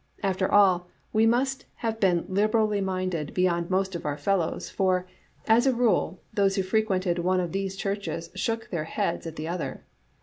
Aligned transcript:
After 0.23 0.51
all, 0.51 0.87
we 1.13 1.27
must 1.27 1.65
have 1.75 1.99
been 1.99 2.25
liberally 2.27 2.81
minded 2.81 3.35
beyond 3.35 3.69
most 3.69 3.93
of 3.93 4.03
our 4.03 4.17
fellows, 4.17 4.67
for, 4.67 5.07
as 5.47 5.67
a 5.67 5.75
rule, 5.75 6.23
those 6.33 6.55
who 6.55 6.63
frequented 6.63 7.19
one 7.19 7.39
of 7.39 7.51
these 7.51 7.75
churches 7.75 8.31
shook 8.33 8.71
their 8.71 8.85
heads 8.85 9.27
at 9.27 9.35
the 9.35 9.47
other. 9.47 9.85